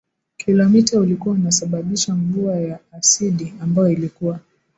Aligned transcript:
kilomita 0.37 0.99
ulikuwa 0.99 1.35
unasababisha 1.35 2.15
mvua 2.15 2.55
ya 2.55 2.79
asidi 2.91 3.53
ambayo 3.61 3.89
ilikuwa 3.89 4.39